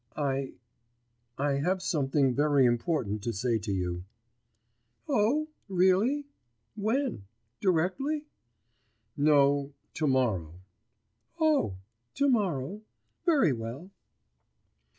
'I... 0.17 0.53
I 1.37 1.51
have 1.59 1.79
something 1.83 2.33
very 2.33 2.65
important 2.65 3.21
to 3.21 3.31
say 3.33 3.59
to 3.59 3.71
you.' 3.71 4.03
'Oh! 5.07 5.49
really? 5.69 6.25
when? 6.75 7.25
directly?' 7.59 8.25
'No, 9.15 9.75
to 9.93 10.07
morrow.' 10.07 10.59
'Oh! 11.39 11.75
to 12.15 12.27
morrow. 12.27 12.81
Very 13.27 13.53
well. 13.53 13.91